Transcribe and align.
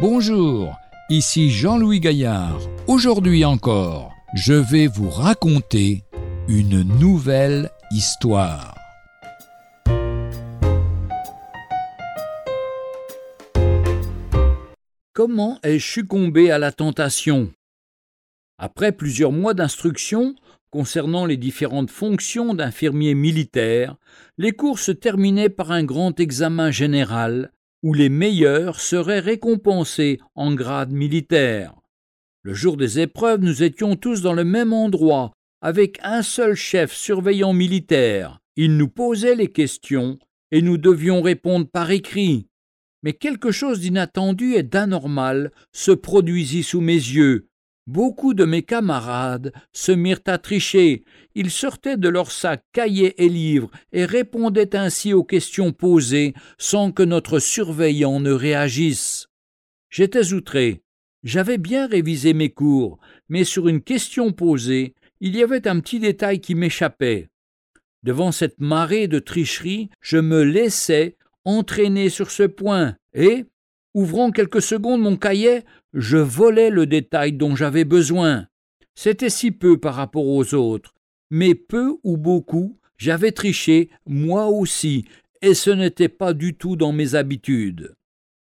Bonjour, 0.00 0.78
ici 1.10 1.50
Jean-Louis 1.50 2.00
Gaillard. 2.00 2.58
Aujourd'hui 2.86 3.44
encore, 3.44 4.14
je 4.32 4.54
vais 4.54 4.86
vous 4.86 5.10
raconter 5.10 6.04
une 6.48 6.82
nouvelle 6.98 7.68
histoire. 7.90 8.74
Comment 15.12 15.58
ai-je 15.62 15.86
succombé 15.86 16.50
à 16.50 16.56
la 16.56 16.72
tentation? 16.72 17.52
Après 18.56 18.92
plusieurs 18.92 19.32
mois 19.32 19.52
d'instruction 19.52 20.34
concernant 20.70 21.26
les 21.26 21.36
différentes 21.36 21.90
fonctions 21.90 22.54
d'infirmier 22.54 23.12
militaire, 23.14 23.96
les 24.38 24.52
cours 24.52 24.78
se 24.78 24.92
terminaient 24.92 25.50
par 25.50 25.72
un 25.72 25.84
grand 25.84 26.18
examen 26.18 26.70
général 26.70 27.52
où 27.82 27.94
les 27.94 28.08
meilleurs 28.08 28.80
seraient 28.80 29.20
récompensés 29.20 30.18
en 30.34 30.54
grade 30.54 30.92
militaire. 30.92 31.74
Le 32.42 32.54
jour 32.54 32.76
des 32.76 33.00
épreuves, 33.00 33.40
nous 33.40 33.62
étions 33.62 33.96
tous 33.96 34.22
dans 34.22 34.32
le 34.32 34.44
même 34.44 34.72
endroit, 34.72 35.32
avec 35.60 35.98
un 36.02 36.22
seul 36.22 36.54
chef 36.54 36.92
surveillant 36.92 37.52
militaire. 37.52 38.40
Il 38.56 38.76
nous 38.76 38.88
posait 38.88 39.34
les 39.34 39.52
questions 39.52 40.18
et 40.50 40.62
nous 40.62 40.78
devions 40.78 41.20
répondre 41.20 41.66
par 41.66 41.90
écrit. 41.90 42.46
Mais 43.02 43.12
quelque 43.12 43.50
chose 43.50 43.80
d'inattendu 43.80 44.54
et 44.54 44.62
d'anormal 44.62 45.52
se 45.72 45.90
produisit 45.90 46.62
sous 46.62 46.80
mes 46.80 46.94
yeux. 46.94 47.49
Beaucoup 47.92 48.34
de 48.34 48.44
mes 48.44 48.62
camarades 48.62 49.52
se 49.72 49.90
mirent 49.90 50.22
à 50.26 50.38
tricher. 50.38 51.02
Ils 51.34 51.50
sortaient 51.50 51.96
de 51.96 52.08
leurs 52.08 52.30
sacs 52.30 52.62
cahiers 52.72 53.20
et 53.20 53.28
livres 53.28 53.68
et 53.90 54.04
répondaient 54.04 54.76
ainsi 54.76 55.12
aux 55.12 55.24
questions 55.24 55.72
posées 55.72 56.32
sans 56.56 56.92
que 56.92 57.02
notre 57.02 57.40
surveillant 57.40 58.20
ne 58.20 58.30
réagisse. 58.30 59.26
J'étais 59.88 60.32
outré. 60.32 60.84
J'avais 61.24 61.58
bien 61.58 61.88
révisé 61.88 62.32
mes 62.32 62.50
cours, 62.50 63.00
mais 63.28 63.42
sur 63.42 63.66
une 63.66 63.82
question 63.82 64.30
posée, 64.30 64.94
il 65.18 65.34
y 65.34 65.42
avait 65.42 65.66
un 65.66 65.80
petit 65.80 65.98
détail 65.98 66.40
qui 66.40 66.54
m'échappait. 66.54 67.28
Devant 68.04 68.30
cette 68.30 68.60
marée 68.60 69.08
de 69.08 69.18
tricherie, 69.18 69.90
je 70.00 70.18
me 70.18 70.44
laissais 70.44 71.16
entraîner 71.44 72.08
sur 72.08 72.30
ce 72.30 72.44
point, 72.44 72.94
et, 73.14 73.46
ouvrant 73.94 74.30
quelques 74.30 74.62
secondes 74.62 75.00
mon 75.00 75.16
cahier, 75.16 75.62
je 75.92 76.18
volais 76.18 76.70
le 76.70 76.86
détail 76.86 77.32
dont 77.32 77.56
j'avais 77.56 77.84
besoin. 77.84 78.46
C'était 78.94 79.30
si 79.30 79.50
peu 79.50 79.78
par 79.78 79.94
rapport 79.94 80.26
aux 80.26 80.54
autres, 80.54 80.94
mais 81.30 81.54
peu 81.54 81.96
ou 82.02 82.16
beaucoup, 82.16 82.78
j'avais 82.96 83.32
triché, 83.32 83.88
moi 84.06 84.46
aussi, 84.46 85.06
et 85.42 85.54
ce 85.54 85.70
n'était 85.70 86.08
pas 86.08 86.34
du 86.34 86.54
tout 86.54 86.76
dans 86.76 86.92
mes 86.92 87.14
habitudes. 87.14 87.94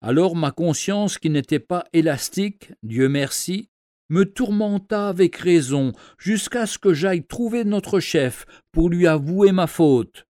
Alors 0.00 0.36
ma 0.36 0.52
conscience, 0.52 1.18
qui 1.18 1.30
n'était 1.30 1.58
pas 1.58 1.84
élastique, 1.92 2.72
Dieu 2.82 3.08
merci, 3.08 3.70
me 4.08 4.24
tourmenta 4.24 5.08
avec 5.08 5.36
raison, 5.36 5.92
jusqu'à 6.18 6.66
ce 6.66 6.78
que 6.78 6.94
j'aille 6.94 7.26
trouver 7.26 7.64
notre 7.64 7.98
chef 7.98 8.46
pour 8.70 8.88
lui 8.88 9.06
avouer 9.06 9.52
ma 9.52 9.66
faute. 9.66 10.26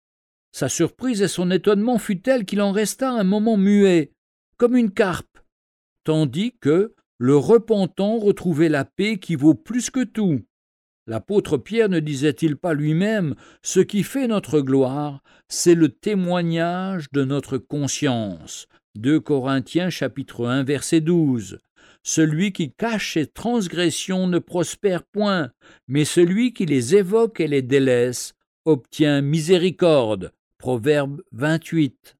Sa 0.53 0.69
surprise 0.69 1.23
et 1.23 1.28
son 1.28 1.51
étonnement 1.53 1.98
fut 1.98 2.21
telle 2.21 2.45
qu'il 2.45 2.61
en 2.62 2.73
resta 2.73 3.11
un 3.11 3.23
moment 3.23 3.56
muet, 3.56 4.11
comme 4.61 4.77
une 4.77 4.91
carpe, 4.91 5.39
tandis 6.05 6.53
que 6.61 6.94
le 7.16 7.34
repentant 7.34 8.19
retrouvait 8.19 8.69
la 8.69 8.84
paix 8.84 9.16
qui 9.16 9.34
vaut 9.34 9.55
plus 9.55 9.89
que 9.89 10.05
tout. 10.05 10.42
L'apôtre 11.06 11.56
Pierre 11.56 11.89
ne 11.89 11.98
disait-il 11.98 12.58
pas 12.58 12.75
lui-même 12.75 13.36
Ce 13.62 13.81
qui 13.81 14.03
fait 14.03 14.28
notre 14.28 14.60
gloire, 14.60 15.22
c'est 15.48 15.75
le 15.75 15.88
témoignage 15.88 17.06
de 17.10 17.25
notre 17.25 17.56
conscience. 17.56 18.69
2 18.97 19.19
Corinthiens 19.21 19.88
chapitre 19.88 20.47
1 20.47 20.65
verset 20.65 21.00
12. 21.00 21.59
Celui 22.03 22.53
qui 22.53 22.71
cache 22.71 23.15
ses 23.15 23.28
transgressions 23.28 24.27
ne 24.27 24.38
prospère 24.38 25.04
point, 25.04 25.53
mais 25.88 26.04
celui 26.04 26.53
qui 26.53 26.66
les 26.66 26.97
évoque 26.97 27.41
et 27.41 27.48
les 27.48 27.62
délaisse 27.62 28.34
obtient 28.66 29.22
miséricorde. 29.22 30.34
Proverbe 30.59 31.22
28. 31.32 32.19